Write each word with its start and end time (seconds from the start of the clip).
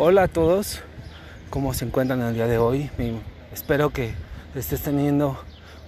Hola 0.00 0.22
a 0.22 0.28
todos, 0.28 0.78
¿cómo 1.50 1.74
se 1.74 1.84
encuentran 1.84 2.20
el 2.20 2.32
día 2.32 2.46
de 2.46 2.56
hoy? 2.56 2.88
espero 3.52 3.90
que 3.90 4.14
estés 4.54 4.80
teniendo 4.80 5.36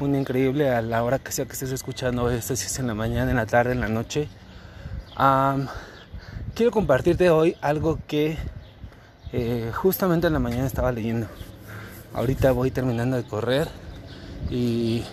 un 0.01 0.17
increíble 0.17 0.69
a 0.69 0.83
la 0.83 1.05
hora 1.05 1.21
que 1.21 1.31
sea 1.31 1.45
que 1.45 1.53
estés 1.53 1.71
escuchando 1.71 2.29
esto, 2.29 2.57
si 2.57 2.67
es 2.67 2.77
en 2.81 2.89
la 2.89 2.95
mañana, 2.95 3.31
en 3.31 3.37
la 3.37 3.47
tarde, 3.47 3.71
en 3.71 3.79
la 3.79 3.87
noche. 3.87 4.27
quiero 6.57 6.73
compartirte 6.73 7.31
hoy 7.31 7.57
algo 7.61 8.01
que 8.09 8.37
eh, 9.33 9.71
justamente 9.73 10.27
en 10.27 10.33
la 10.33 10.41
mañana 10.41 10.67
estaba 10.67 10.91
leyendo. 10.91 11.29
Ahorita 12.13 12.51
voy 12.51 12.73
terminando 12.73 13.17
de 13.17 13.23
correr 13.23 13.69
y 14.51 15.05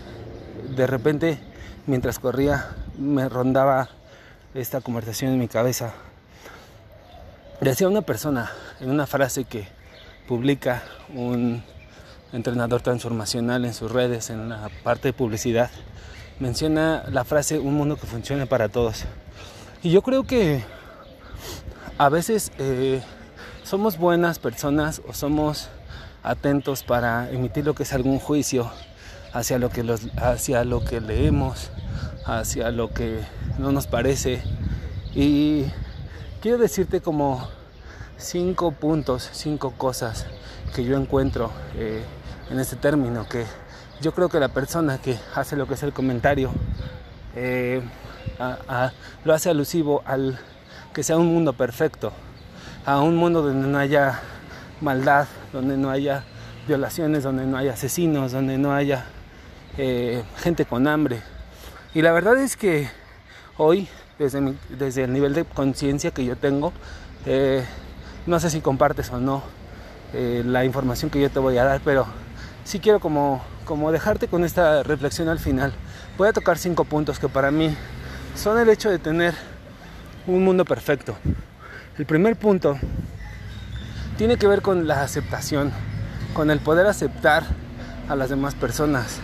de 0.75 0.87
repente 0.87 1.37
mientras 1.85 2.17
corría 2.17 2.65
me 2.97 3.29
rondaba 3.29 3.89
esta 4.55 4.81
conversación 4.81 5.33
en 5.33 5.39
mi 5.39 5.47
cabeza. 5.47 5.93
Decía 7.59 7.87
una 7.87 8.01
persona 8.03 8.51
en 8.79 8.91
una 8.91 9.07
frase 9.07 9.45
que 9.45 9.67
publica 10.27 10.83
un 11.13 11.63
entrenador 12.31 12.81
transformacional 12.81 13.65
en 13.65 13.73
sus 13.73 13.91
redes, 13.91 14.29
en 14.29 14.49
la 14.49 14.69
parte 14.83 15.07
de 15.07 15.13
publicidad, 15.13 15.71
menciona 16.39 17.03
la 17.09 17.23
frase 17.23 17.57
un 17.57 17.73
mundo 17.73 17.95
que 17.95 18.05
funcione 18.05 18.45
para 18.45 18.69
todos. 18.69 19.05
Y 19.81 19.89
yo 19.89 20.03
creo 20.03 20.23
que 20.23 20.63
a 21.97 22.09
veces 22.09 22.51
eh, 22.59 23.01
somos 23.63 23.97
buenas 23.97 24.37
personas 24.37 25.01
o 25.07 25.13
somos 25.13 25.69
atentos 26.21 26.83
para 26.83 27.27
emitir 27.31 27.65
lo 27.65 27.73
que 27.73 27.83
es 27.83 27.93
algún 27.93 28.19
juicio 28.19 28.71
hacia 29.33 29.57
lo 29.57 29.69
que, 29.69 29.83
los, 29.83 30.01
hacia 30.17 30.63
lo 30.63 30.85
que 30.85 31.01
leemos, 31.01 31.71
hacia 32.23 32.69
lo 32.69 32.93
que 32.93 33.19
no 33.57 33.71
nos 33.71 33.87
parece. 33.87 34.43
Y 35.15 35.65
quiero 36.41 36.57
decirte 36.57 37.01
como 37.01 37.47
cinco 38.17 38.71
puntos, 38.71 39.29
cinco 39.33 39.71
cosas 39.71 40.25
que 40.75 40.83
yo 40.83 40.97
encuentro 40.97 41.51
eh, 41.75 42.03
en 42.49 42.59
este 42.59 42.75
término, 42.75 43.27
que 43.27 43.45
yo 44.01 44.13
creo 44.13 44.29
que 44.29 44.39
la 44.39 44.49
persona 44.49 44.99
que 44.99 45.17
hace 45.35 45.55
lo 45.55 45.67
que 45.67 45.73
es 45.73 45.83
el 45.83 45.93
comentario 45.93 46.51
eh, 47.35 47.81
lo 49.23 49.33
hace 49.33 49.49
alusivo 49.49 50.03
al 50.05 50.39
que 50.93 51.03
sea 51.03 51.17
un 51.17 51.27
mundo 51.27 51.53
perfecto, 51.53 52.11
a 52.85 53.01
un 53.01 53.15
mundo 53.15 53.41
donde 53.41 53.67
no 53.67 53.77
haya 53.77 54.19
maldad, 54.81 55.27
donde 55.53 55.77
no 55.77 55.89
haya 55.89 56.23
violaciones, 56.67 57.23
donde 57.23 57.45
no 57.45 57.57
haya 57.57 57.73
asesinos, 57.73 58.31
donde 58.31 58.57
no 58.57 58.73
haya 58.73 59.05
eh, 59.77 60.23
gente 60.37 60.65
con 60.65 60.87
hambre. 60.87 61.21
Y 61.93 62.01
la 62.01 62.11
verdad 62.11 62.37
es 62.37 62.57
que 62.57 62.89
hoy, 63.57 63.87
desde, 64.19 65.03
el 65.03 65.13
nivel 65.13 65.33
de 65.33 65.45
conciencia 65.45 66.11
que 66.11 66.25
yo 66.25 66.35
tengo, 66.35 66.73
eh, 67.25 67.63
no 68.25 68.39
sé 68.39 68.49
si 68.49 68.61
compartes 68.61 69.09
o 69.11 69.19
no 69.19 69.43
eh, 70.13 70.43
la 70.45 70.65
información 70.65 71.11
que 71.11 71.21
yo 71.21 71.29
te 71.29 71.39
voy 71.39 71.57
a 71.57 71.63
dar, 71.63 71.81
pero 71.83 72.05
sí 72.63 72.79
quiero 72.79 72.99
como, 72.99 73.43
como 73.65 73.91
dejarte 73.91 74.27
con 74.27 74.43
esta 74.43 74.83
reflexión 74.83 75.29
al 75.29 75.39
final. 75.39 75.73
Voy 76.17 76.27
a 76.27 76.33
tocar 76.33 76.57
cinco 76.57 76.85
puntos 76.85 77.19
que 77.19 77.29
para 77.29 77.51
mí 77.51 77.75
son 78.35 78.57
el 78.59 78.69
hecho 78.69 78.89
de 78.89 78.99
tener 78.99 79.33
un 80.25 80.43
mundo 80.43 80.65
perfecto. 80.65 81.15
El 81.97 82.05
primer 82.05 82.35
punto 82.35 82.77
tiene 84.17 84.37
que 84.37 84.47
ver 84.47 84.61
con 84.61 84.87
la 84.87 85.03
aceptación, 85.03 85.71
con 86.33 86.51
el 86.51 86.59
poder 86.59 86.87
aceptar 86.87 87.43
a 88.09 88.15
las 88.15 88.29
demás 88.29 88.55
personas. 88.55 89.19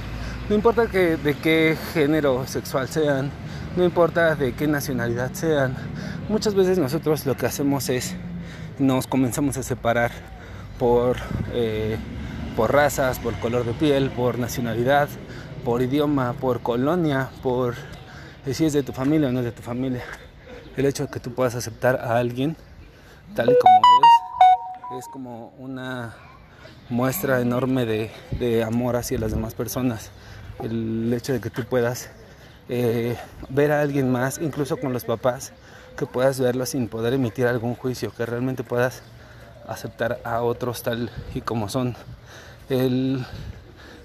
No 0.50 0.56
importa 0.56 0.88
que, 0.88 1.18
de 1.18 1.36
qué 1.36 1.78
género 1.94 2.46
sexual 2.48 2.88
sean, 2.90 3.32
no 3.76 3.84
importa 3.84 4.36
de 4.36 4.54
qué 4.54 4.68
nacionalidad 4.68 5.34
sean. 5.34 5.76
Muchas 6.30 6.56
veces 6.56 6.78
nosotros 6.78 7.26
lo 7.26 7.36
que 7.36 7.46
hacemos 7.46 7.90
es 7.90 8.16
nos 8.80 9.08
comenzamos 9.08 9.58
a 9.58 9.64
separar 9.64 10.12
por, 10.80 11.18
eh, 11.54 11.98
por 12.56 12.74
razas, 12.74 13.20
por 13.20 13.34
color 13.40 13.66
de 13.66 13.74
piel, 13.74 14.10
por 14.10 14.40
nacionalidad, 14.40 15.10
por 15.64 15.82
idioma, 15.82 16.34
por 16.34 16.62
colonia, 16.62 17.30
por 17.42 17.76
si 18.52 18.66
es 18.66 18.74
de 18.74 18.84
tu 18.84 18.94
familia 18.94 19.30
o 19.30 19.32
no 19.32 19.40
es 19.40 19.46
de 19.46 19.52
tu 19.52 19.62
familia. 19.62 20.04
El 20.76 20.86
hecho 20.86 21.06
de 21.06 21.10
que 21.12 21.20
tú 21.20 21.34
puedas 21.34 21.56
aceptar 21.56 21.98
a 21.98 22.18
alguien 22.18 22.56
tal 23.36 23.50
y 23.50 23.56
como 23.60 24.98
es, 24.98 25.06
es 25.06 25.08
como 25.08 25.54
una 25.58 26.16
muestra 26.90 27.42
enorme 27.42 27.86
de, 27.86 28.12
de 28.40 28.64
amor 28.64 28.96
hacia 28.96 29.18
las 29.18 29.32
demás 29.32 29.54
personas 29.54 30.12
el 30.62 31.12
hecho 31.14 31.34
de 31.34 31.42
que 31.42 31.50
tú 31.50 31.64
puedas 31.64 32.10
eh, 32.70 33.18
ver 33.50 33.72
a 33.72 33.82
alguien 33.82 34.12
más, 34.12 34.40
incluso 34.40 34.78
con 34.78 34.94
los 34.94 35.06
papás, 35.06 35.54
que 35.98 36.06
puedas 36.06 36.40
verlo 36.40 36.66
sin 36.66 36.88
poder 36.88 37.14
emitir 37.14 37.48
algún 37.48 37.76
juicio, 37.76 38.12
que 38.12 38.26
realmente 38.26 38.64
puedas 38.64 39.02
aceptar 39.68 40.20
a 40.24 40.42
otros 40.42 40.84
tal 40.84 41.10
y 41.34 41.42
como 41.42 41.70
son. 41.70 41.96
El 42.70 43.26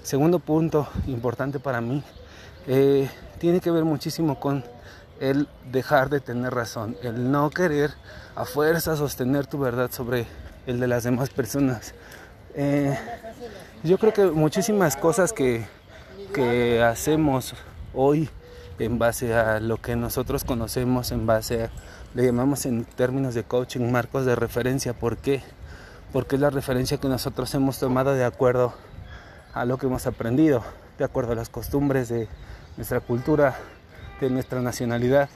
segundo 0.03 0.39
punto 0.39 0.89
importante 1.07 1.61
para 1.61 1.81
mí 1.81 2.03
eh, 2.67 3.09
tiene 3.39 3.61
que 3.61 3.71
ver 3.71 3.85
muchísimo 3.85 4.39
con 4.39 4.65
el 5.21 5.49
dejar 5.71 6.11
de 6.11 6.21
tener 6.21 6.55
razón, 6.55 6.97
el 7.03 7.31
no 7.31 7.51
querer 7.51 7.91
a 8.37 8.45
fuerza 8.45 8.97
sostener 8.97 9.47
tu 9.47 9.59
verdad 9.59 9.91
sobre 9.91 10.27
el 10.67 10.79
de 10.79 10.87
las 10.87 11.05
demás 11.05 11.31
personas. 11.31 11.95
Eh, 12.55 12.97
yo 13.83 13.99
creo 13.99 14.13
que 14.13 14.27
muchísimas 14.27 14.97
cosas 14.97 15.33
que 15.33 15.67
que 16.33 16.83
hacemos 16.83 17.55
hoy 17.95 18.29
en 18.79 18.99
base 18.99 19.35
a 19.35 19.61
lo 19.61 19.79
que 19.79 19.97
nosotros 19.97 20.45
conocemos, 20.45 21.11
en 21.13 21.27
base 21.27 21.65
a, 21.65 21.71
le 22.15 22.25
llamamos 22.25 22.67
en 22.67 22.85
términos 22.85 23.35
de 23.35 23.45
coaching, 23.45 23.91
marcos 23.91 24.25
de 24.25 24.35
referencia. 24.35 24.93
¿Por 24.93 25.17
qué? 25.17 25.43
Porque 26.13 26.37
es 26.37 26.41
la 26.41 26.51
referencia 26.51 26.99
que 26.99 27.09
nosotros 27.09 27.53
hemos 27.55 27.79
tomado 27.79 28.15
de 28.15 28.25
acuerdo 28.25 28.75
a 29.53 29.65
lo 29.65 29.79
que 29.79 29.87
hemos 29.87 30.07
aprendido, 30.07 30.63
de 30.99 31.05
acuerdo 31.05 31.33
a 31.33 31.35
las 31.35 31.49
costumbres 31.49 32.09
de 32.09 32.29
nuestra 32.77 33.01
cultura, 33.01 33.57
de 34.21 34.31
nuestra 34.31 34.61
nacionalidad 34.61 35.29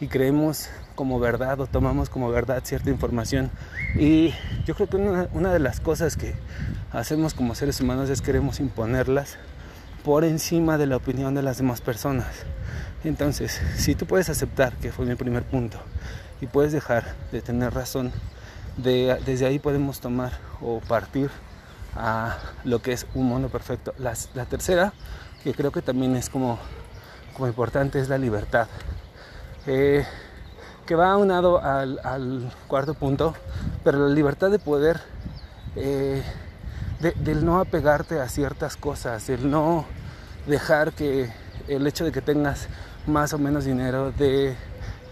y 0.00 0.08
creemos 0.08 0.68
como 0.94 1.20
verdad 1.20 1.60
o 1.60 1.66
tomamos 1.66 2.08
como 2.08 2.30
verdad 2.30 2.62
cierta 2.64 2.90
información. 2.90 3.50
Y 3.94 4.32
yo 4.64 4.74
creo 4.74 4.88
que 4.88 4.96
una, 4.96 5.28
una 5.32 5.52
de 5.52 5.58
las 5.58 5.80
cosas 5.80 6.16
que 6.16 6.34
hacemos 6.92 7.34
como 7.34 7.54
seres 7.54 7.80
humanos 7.80 8.10
es 8.10 8.22
queremos 8.22 8.60
imponerlas 8.60 9.38
por 10.04 10.24
encima 10.24 10.78
de 10.78 10.86
la 10.86 10.96
opinión 10.96 11.34
de 11.34 11.42
las 11.42 11.58
demás 11.58 11.80
personas. 11.80 12.26
Entonces, 13.04 13.60
si 13.76 13.94
tú 13.94 14.06
puedes 14.06 14.28
aceptar, 14.28 14.74
que 14.74 14.92
fue 14.92 15.06
mi 15.06 15.14
primer 15.14 15.42
punto, 15.44 15.78
y 16.40 16.46
puedes 16.46 16.72
dejar 16.72 17.14
de 17.32 17.42
tener 17.42 17.72
razón, 17.74 18.12
de, 18.76 19.18
desde 19.26 19.46
ahí 19.46 19.58
podemos 19.58 20.00
tomar 20.00 20.32
o 20.60 20.80
partir 20.80 21.30
a 21.96 22.38
lo 22.64 22.80
que 22.80 22.92
es 22.92 23.06
un 23.14 23.26
mundo 23.26 23.48
perfecto. 23.48 23.94
La, 23.98 24.14
tercera, 24.46 24.92
que 25.42 25.54
creo 25.54 25.72
que 25.72 25.82
también 25.82 26.16
es 26.16 26.30
como, 26.30 26.58
como 27.34 27.48
importante, 27.48 28.00
es 28.00 28.08
la 28.08 28.18
libertad. 28.18 28.68
Eh, 29.66 30.04
que 30.86 30.94
va 30.94 31.12
aunado 31.12 31.62
al, 31.62 32.00
al 32.04 32.52
cuarto 32.66 32.94
punto, 32.94 33.34
pero 33.84 34.08
la 34.08 34.14
libertad 34.14 34.50
de 34.50 34.58
poder 34.58 35.00
eh, 35.76 36.22
del 37.00 37.44
no 37.44 37.60
apegarte 37.60 38.20
a 38.20 38.28
ciertas 38.28 38.76
cosas, 38.76 39.26
del 39.26 39.50
no 39.50 39.86
dejar 40.46 40.92
que 40.92 41.30
el 41.68 41.86
hecho 41.86 42.04
de 42.04 42.12
que 42.12 42.20
tengas 42.20 42.68
más 43.06 43.32
o 43.32 43.38
menos 43.38 43.64
dinero, 43.64 44.12
de 44.12 44.54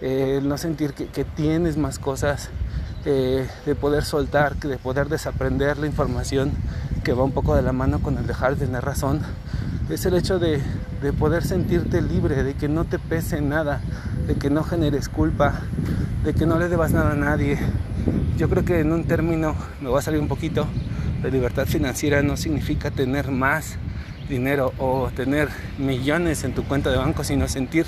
eh, 0.01 0.39
no 0.43 0.57
sentir 0.57 0.93
que, 0.93 1.23
tienes 1.23 1.77
más 1.77 1.97
cosas, 1.97 2.49
eh, 3.05 3.47
de 3.65 3.75
poder 3.75 4.03
soltar, 4.03 4.55
de 4.55 4.77
poder 4.77 5.09
desaprender 5.09 5.77
la 5.77 5.87
información 5.87 6.51
que 7.03 7.13
va 7.13 7.23
un 7.23 7.31
poco 7.31 7.55
de 7.55 7.63
la 7.63 7.73
mano 7.73 7.99
con 8.01 8.17
el 8.17 8.27
dejar 8.27 8.55
de 8.55 8.67
tener 8.67 8.83
razón, 8.83 9.21
es 9.89 10.05
el 10.05 10.13
hecho 10.13 10.37
de, 10.37 10.61
de 11.01 11.13
poder 11.13 11.43
sentirte 11.43 12.01
libre, 12.01 12.43
de 12.43 12.53
que 12.53 12.67
no 12.69 12.85
te 12.85 12.99
pese 12.99 13.41
nada, 13.41 13.81
de 14.27 14.35
que 14.35 14.51
no 14.51 14.63
generes 14.63 15.09
culpa, 15.09 15.61
de 16.23 16.35
que 16.35 16.45
no 16.45 16.59
le 16.59 16.69
debas 16.69 16.91
nada 16.91 17.13
a 17.13 17.15
nadie. 17.15 17.57
Yo 18.37 18.47
creo 18.47 18.63
que 18.63 18.79
en 18.81 18.91
un 18.91 19.05
término, 19.05 19.55
me 19.81 19.89
voy 19.89 19.97
a 19.97 20.01
salir 20.01 20.19
un 20.19 20.27
poquito, 20.27 20.67
la 21.23 21.29
libertad 21.29 21.65
financiera 21.65 22.21
no 22.21 22.37
significa 22.37 22.91
tener 22.91 23.31
más 23.31 23.77
dinero 24.29 24.73
o 24.77 25.09
tener 25.15 25.49
millones 25.77 26.43
en 26.43 26.53
tu 26.53 26.63
cuenta 26.63 26.91
de 26.91 26.97
banco, 26.97 27.23
sino 27.23 27.47
sentir 27.47 27.87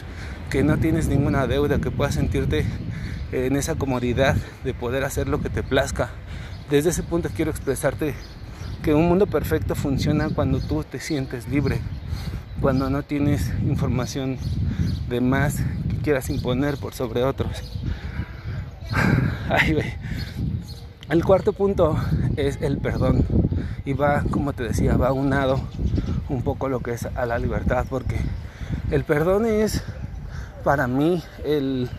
que 0.50 0.64
no 0.64 0.78
tienes 0.78 1.08
ninguna 1.08 1.48
deuda, 1.48 1.80
que 1.80 1.92
puedas 1.92 2.16
sentirte 2.16 2.66
en 3.32 3.56
esa 3.56 3.76
comodidad 3.76 4.36
de 4.64 4.74
poder 4.74 5.06
hacer 5.06 5.28
lo 5.30 5.40
que 5.42 5.50
te 5.50 5.64
plazca. 5.64 6.10
Desde 6.70 6.90
ese 6.90 7.04
punto 7.04 7.30
quiero 7.34 7.52
expresarte 7.52 8.14
que 8.84 8.94
un 8.94 9.08
mundo 9.08 9.28
perfecto 9.28 9.76
funciona 9.76 10.30
cuando 10.30 10.60
tú 10.60 10.84
te 10.84 11.00
sientes 11.00 11.48
libre, 11.48 11.80
cuando 12.60 12.90
no 12.90 13.04
tienes 13.04 13.52
información 13.64 14.38
de 15.08 15.22
más 15.22 15.58
que 15.90 15.98
quieras 16.04 16.30
imponer 16.30 16.78
por 16.78 16.94
sobre 16.94 17.24
otros. 17.24 17.64
Ay, 19.50 19.78
el 21.10 21.24
cuarto 21.24 21.54
punto 21.54 21.98
es 22.48 22.60
el 22.62 22.78
perdón. 22.78 23.26
Y 23.86 23.94
va, 23.94 24.24
como 24.30 24.54
te 24.54 24.64
decía, 24.64 24.98
va 24.98 25.12
unado 25.12 25.60
un 26.30 26.44
poco 26.44 26.70
lo 26.70 26.80
que 26.80 26.92
es 26.92 27.06
a 27.06 27.26
la 27.26 27.40
libertad. 27.40 27.86
Porque 27.90 28.18
el 28.92 29.04
perdón 29.04 29.46
es 29.46 29.84
para 30.64 30.88
mí 30.88 31.24
el, 31.44 31.90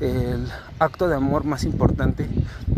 el 0.00 0.48
acto 0.78 1.08
de 1.08 1.14
amor 1.14 1.44
más 1.44 1.64
importante, 1.64 2.28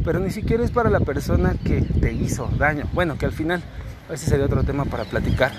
pero 0.04 0.18
ni 0.18 0.30
siquiera 0.30 0.64
es 0.64 0.70
para 0.70 0.90
la 0.90 1.00
persona 1.00 1.54
que 1.64 1.80
te 1.80 2.12
hizo 2.12 2.48
daño. 2.58 2.88
Bueno, 2.92 3.16
que 3.16 3.26
al 3.26 3.32
final, 3.32 3.62
ese 4.10 4.26
sería 4.26 4.46
otro 4.46 4.62
tema 4.64 4.84
para 4.84 5.04
platicar. 5.04 5.52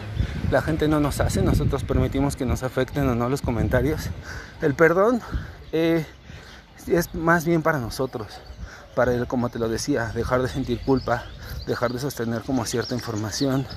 La 0.52 0.62
gente 0.62 0.88
no 0.88 1.00
nos 1.00 1.20
hace, 1.20 1.42
nosotros 1.42 1.84
permitimos 1.84 2.36
que 2.36 2.46
nos 2.46 2.62
afecten 2.62 3.08
o 3.10 3.16
no 3.16 3.30
los 3.30 3.42
comentarios. 3.42 4.10
El 4.62 4.76
perdón 4.76 5.22
eh, 5.72 6.06
es 6.88 7.16
más 7.16 7.46
bien 7.46 7.64
para 7.64 7.80
nosotros, 7.80 8.28
para 8.96 9.14
el, 9.14 9.28
como 9.28 9.50
te 9.50 9.60
lo 9.60 9.70
decía, 9.70 10.12
dejar 10.14 10.42
de 10.42 10.50
sentir 10.50 10.82
culpa, 10.82 11.26
dejar 11.68 11.92
de 11.94 12.00
sostener 12.00 12.42
como 12.42 12.66
cierta 12.66 12.96
información, 12.96 13.68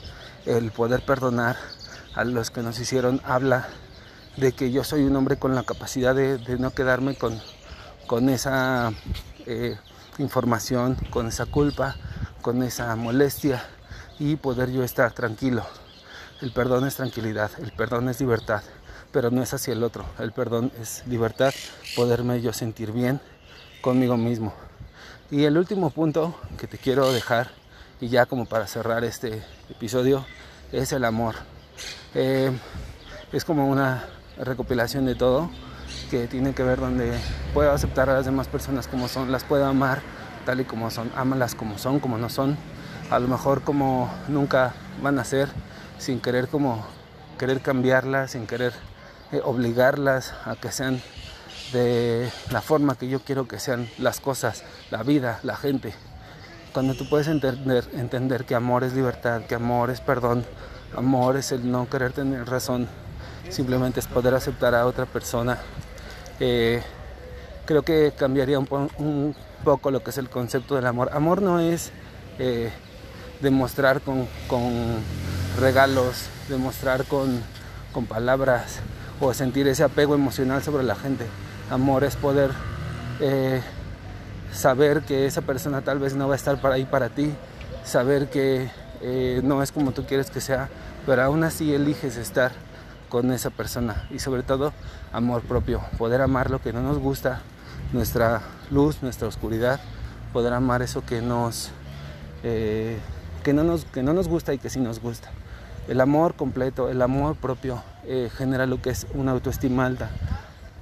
el 0.47 0.71
poder 0.71 1.05
perdonar 1.05 1.57
a 2.15 2.25
los 2.25 2.51
que 2.51 2.63
nos 2.63 2.79
hicieron 2.79 3.21
habla 3.25 3.69
de 4.37 4.53
que 4.53 4.71
yo 4.71 4.85
soy 4.85 5.03
un 5.03 5.17
hombre 5.17 5.37
con 5.37 5.55
la 5.55 5.65
capacidad 5.65 6.15
de 6.15 6.57
no 6.59 6.71
quedarme 6.71 7.17
con 7.17 7.39
con 8.09 8.29
esa 8.31 8.91
eh, 9.47 9.77
información, 10.19 10.97
con 11.11 11.29
esa 11.29 11.47
culpa, 11.47 11.95
con 12.43 12.65
esa 12.65 12.97
molestia 12.97 13.63
y 14.19 14.35
poder 14.37 14.73
yo 14.73 14.83
estar 14.83 15.13
tranquilo. 15.13 15.65
El 16.41 16.51
perdón 16.51 16.87
es 16.87 16.97
tranquilidad, 16.97 17.51
el 17.63 17.71
perdón 17.73 18.09
es 18.09 18.19
libertad, 18.19 18.63
pero 19.13 19.31
no 19.31 19.43
es 19.43 19.53
hacia 19.53 19.75
el 19.75 19.85
otro. 19.85 20.07
El 20.19 20.33
perdón 20.33 20.73
es 20.81 21.07
libertad, 21.07 21.53
poderme 21.95 22.41
yo 22.41 22.53
sentir 22.53 22.91
bien 22.93 23.21
conmigo 23.83 24.17
mismo. 24.17 24.55
Y 25.31 25.45
el 25.45 25.59
último 25.59 25.91
punto 25.91 26.35
que 26.57 26.67
te 26.67 26.79
quiero 26.79 27.13
dejar, 27.13 27.51
y 28.01 28.09
ya 28.09 28.25
como 28.25 28.47
para 28.47 28.67
cerrar 28.67 29.05
este 29.05 29.43
episodio, 29.69 30.25
es 30.73 30.93
el 30.93 31.05
amor. 31.05 31.35
Eh, 32.15 32.51
es 33.33 33.45
como 33.45 33.69
una 33.69 34.07
recopilación 34.39 35.05
de 35.05 35.15
todo 35.15 35.51
que 36.11 36.29
tiene 36.29 36.55
que 36.55 36.63
ver 36.63 36.81
donde 36.81 37.13
puedo 37.53 37.71
aceptar 37.73 38.09
a 38.09 38.15
las 38.15 38.25
demás 38.25 38.49
personas 38.49 38.89
como 38.89 39.07
son, 39.07 39.31
las 39.31 39.45
puedo 39.45 39.67
amar 39.67 40.01
tal 40.47 40.61
y 40.61 40.65
como 40.65 40.91
son, 40.91 41.13
ámalas 41.15 41.55
como 41.55 41.77
son, 41.77 42.01
como 42.01 42.17
no 42.17 42.31
son, 42.31 42.57
a 43.11 43.19
lo 43.19 43.29
mejor 43.29 43.61
como 43.61 44.11
nunca 44.29 44.73
van 45.03 45.19
a 45.19 45.25
ser, 45.25 45.51
sin 45.99 46.21
querer 46.21 46.49
como 46.49 46.87
querer 47.39 47.61
cambiarlas, 47.61 48.31
sin 48.31 48.47
querer 48.47 48.73
eh, 49.33 49.43
obligarlas 49.45 50.33
a 50.47 50.57
que 50.57 50.73
sean 50.73 51.03
de 51.73 52.31
la 52.51 52.61
forma 52.61 52.97
que 52.97 53.09
yo 53.09 53.21
quiero 53.21 53.47
que 53.47 53.59
sean 53.59 53.89
las 53.99 54.21
cosas, 54.21 54.65
la 54.91 55.03
vida, 55.03 55.41
la 55.43 55.57
gente. 55.57 55.95
Cuando 56.73 56.95
tú 56.95 57.09
puedes 57.09 57.29
entender, 57.29 57.85
entender 57.95 58.45
que 58.45 58.55
amor 58.55 58.85
es 58.85 58.95
libertad, 58.95 59.43
que 59.43 59.55
amor 59.55 59.91
es 59.91 60.01
perdón, 60.01 60.45
amor 60.97 61.37
es 61.37 61.53
el 61.53 61.71
no 61.71 61.89
querer 61.89 62.13
tener 62.13 62.49
razón, 62.49 62.89
simplemente 63.51 64.01
es 64.01 64.07
poder 64.07 64.35
aceptar 64.35 64.75
a 64.75 64.87
otra 64.87 65.07
persona 65.07 65.59
eh, 66.41 66.83
creo 67.67 67.83
que 67.83 68.13
cambiaría 68.17 68.59
un, 68.59 69.35
poco 69.65 69.91
lo 69.91 70.03
que 70.03 70.11
es 70.11 70.19
el 70.19 70.29
concepto 70.29 70.77
del 70.77 70.87
amor. 70.87 71.11
Amor 71.13 71.43
no 71.43 71.59
es 71.61 71.91
eh, 72.39 72.71
demostrar 73.41 74.01
con, 74.01 74.27
regalos, 75.59 76.27
demostrar 76.49 77.05
con, 77.05 77.43
palabras 78.09 78.77
o 79.21 79.35
sentir 79.35 79.67
ese 79.67 79.83
apego 79.83 80.15
emocional 80.15 80.63
sobre 80.63 80.85
la 80.85 80.95
gente. 80.95 81.27
Amor 81.71 82.05
es 82.05 82.17
poder 82.17 82.51
eh, 83.21 83.61
saber 84.53 85.03
que 85.03 85.27
esa 85.27 85.43
persona 85.43 85.83
tal 85.83 85.99
vez 85.99 86.15
no 86.15 86.29
va 86.29 86.35
a 86.35 86.37
estar 86.37 86.61
para 86.61 86.77
ahí 86.77 86.85
para 86.85 87.09
ti, 87.09 87.33
saber 87.85 88.31
que 88.31 88.71
no 89.45 89.63
es 89.63 89.71
como 89.71 89.93
tú 89.93 90.05
quieres 90.07 90.29
que 90.31 90.41
sea, 90.41 90.69
pero 91.07 91.23
aún 91.23 91.45
así 91.45 91.73
eliges 91.73 92.17
estar 92.17 92.51
con 93.09 93.33
esa 93.33 93.51
persona 93.51 94.07
y 94.11 94.19
sobre 94.19 94.43
todo 94.43 94.73
amor 95.13 95.43
propio, 95.43 95.81
poder 95.97 96.21
amar 96.21 96.51
lo 96.51 96.61
que 96.61 96.73
no 96.73 96.83
nos 96.83 96.99
gusta, 96.99 97.41
nuestra 97.93 98.43
luz, 98.71 99.03
nuestra 99.03 99.29
oscuridad, 99.29 99.81
poder 100.33 100.53
amar 100.53 100.83
eso 100.83 101.05
que 101.05 101.23
nos, 101.23 101.71
eh, 102.43 102.99
que 103.43 103.53
no 103.53 103.65
nos, 103.65 103.85
que 103.87 104.03
no 104.03 104.13
nos 104.13 104.29
gusta 104.29 104.53
y 104.53 104.59
que 104.59 104.71
sí 104.71 104.81
nos 104.81 105.01
gusta. 105.01 105.31
El 105.89 106.01
amor 106.03 106.35
completo, 106.35 106.91
el 106.91 107.01
amor 107.01 107.37
propio 107.37 107.83
eh, 108.05 108.31
genera 108.37 108.67
lo 108.67 108.83
que 108.83 108.91
es 108.91 109.07
una 109.15 109.33
autoestima 109.33 109.87
alta. 109.87 110.11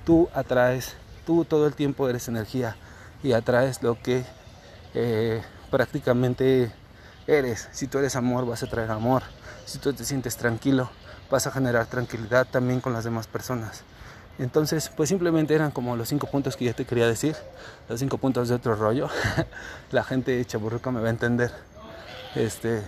Tú 0.06 0.28
atraes, 0.32 0.94
tú 1.26 1.44
todo 1.44 1.66
el 1.66 1.74
tiempo 1.74 2.08
eres 2.08 2.28
energía 2.28 2.76
y 3.24 3.32
atraes 3.32 3.82
lo 3.82 4.00
que 4.00 4.24
eh, 4.94 5.42
prácticamente 5.72 6.72
eres. 7.26 7.68
Si 7.72 7.88
tú 7.88 7.98
eres 7.98 8.14
amor, 8.14 8.46
vas 8.46 8.62
a 8.62 8.68
traer 8.68 8.92
amor. 8.92 9.24
Si 9.64 9.78
tú 9.78 9.92
te 9.92 10.04
sientes 10.04 10.36
tranquilo, 10.36 10.88
vas 11.28 11.48
a 11.48 11.50
generar 11.50 11.86
tranquilidad 11.86 12.46
también 12.46 12.80
con 12.80 12.92
las 12.92 13.02
demás 13.02 13.26
personas. 13.26 13.82
Entonces, 14.38 14.92
pues 14.96 15.08
simplemente 15.08 15.56
eran 15.56 15.72
como 15.72 15.96
los 15.96 16.08
cinco 16.08 16.28
puntos 16.28 16.56
que 16.56 16.66
yo 16.66 16.74
te 16.74 16.84
quería 16.84 17.08
decir, 17.08 17.34
los 17.88 17.98
cinco 17.98 18.18
puntos 18.18 18.48
de 18.48 18.54
otro 18.54 18.76
rollo. 18.76 19.08
La 19.90 20.04
gente 20.04 20.44
chaburruca 20.44 20.92
me 20.92 21.00
va 21.00 21.08
a 21.08 21.10
entender 21.10 21.50
este, 22.36 22.80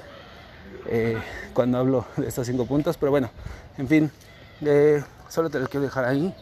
eh, 0.87 1.21
cuando 1.53 1.79
hablo 1.79 2.07
de 2.17 2.29
estos 2.29 2.47
cinco 2.47 2.65
puntos, 2.65 2.97
pero 2.97 3.11
bueno, 3.11 3.29
en 3.77 3.89
fin, 3.89 4.13
eh, 4.61 5.03
solo 5.29 5.51
te 5.51 5.59
lo 5.59 5.67
quiero 5.67 5.83
dejar 5.83 6.05
ahí. 6.05 6.33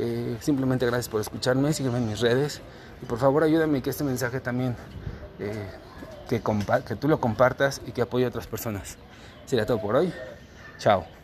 Eh, 0.00 0.36
simplemente 0.40 0.86
gracias 0.86 1.08
por 1.08 1.20
escucharme, 1.20 1.72
sígueme 1.72 1.98
en 1.98 2.06
mis 2.06 2.20
redes 2.20 2.60
y 3.02 3.06
por 3.06 3.18
favor 3.18 3.42
ayúdame 3.42 3.82
que 3.82 3.90
este 3.90 4.04
mensaje 4.04 4.38
también, 4.38 4.76
que, 6.28 6.40
que 6.86 6.96
tú 6.96 7.08
lo 7.08 7.20
compartas 7.20 7.80
y 7.84 7.90
que 7.90 8.02
apoye 8.02 8.24
a 8.24 8.28
otras 8.28 8.46
personas. 8.46 8.96
Sería 9.46 9.66
todo 9.66 9.80
por 9.80 9.96
hoy. 9.96 10.12
Chao. 10.78 11.17